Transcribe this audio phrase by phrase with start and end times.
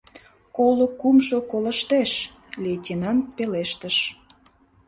[0.55, 2.11] —Коло кумшо колыштеш,—
[2.63, 3.97] лейтенант пелештыш.